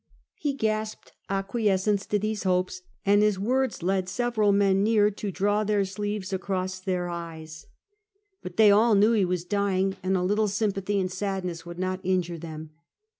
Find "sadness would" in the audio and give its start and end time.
11.11-11.77